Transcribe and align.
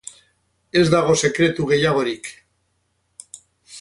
Ez 0.79 0.83
dago 0.93 1.17
sekretu 1.25 1.67
gehiagorik. 1.73 2.31